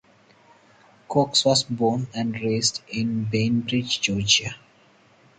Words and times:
Cox 1.07 1.45
was 1.45 1.61
born 1.61 2.07
and 2.15 2.33
raised 2.33 2.81
in 2.87 3.25
Bainbridge, 3.25 4.01
Georgia. 4.01 4.55